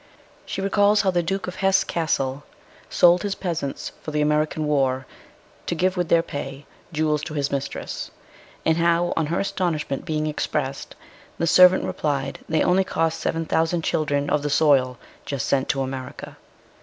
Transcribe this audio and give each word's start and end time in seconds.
She 0.47 0.61
recalls 0.61 1.01
how 1.01 1.11
the 1.11 1.21
Duke 1.21 1.45
of 1.45 1.57
Hesse 1.57 1.83
Cassel 1.83 2.43
sold 2.89 3.21
his 3.21 3.35
peasants 3.35 3.91
for 4.01 4.09
the 4.09 4.19
American 4.23 4.65
war, 4.65 5.05
to 5.67 5.75
give 5.75 5.95
with 5.95 6.09
their 6.09 6.23
pay 6.23 6.65
jewels 6.91 7.21
to 7.25 7.35
his 7.35 7.51
mistress, 7.51 8.09
and 8.65 8.77
how, 8.77 9.13
on 9.15 9.27
her 9.27 9.39
astonishment 9.39 10.03
being 10.03 10.25
expressed, 10.25 10.95
the 11.37 11.45
servant 11.45 11.83
replied 11.83 12.39
they 12.49 12.63
only 12.63 12.83
cost 12.83 13.19
seven 13.19 13.45
thousand 13.45 13.83
children 13.83 14.27
of 14.27 14.41
the 14.41 14.49
soil 14.49 14.97
just 15.23 15.45
sent 15.45 15.69
to 15.69 15.81
America. 15.83 16.35